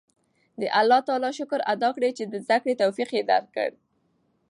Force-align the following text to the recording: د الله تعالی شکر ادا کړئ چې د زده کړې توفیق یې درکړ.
د 0.59 0.63
الله 0.79 0.99
تعالی 1.07 1.31
شکر 1.39 1.59
ادا 1.73 1.89
کړئ 1.95 2.11
چې 2.17 2.23
د 2.27 2.33
زده 2.45 2.57
کړې 2.63 2.79
توفیق 2.81 3.09
یې 3.17 3.23
درکړ. 3.31 3.69